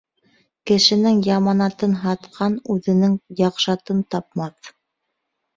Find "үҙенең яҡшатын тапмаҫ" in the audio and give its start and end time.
2.77-4.73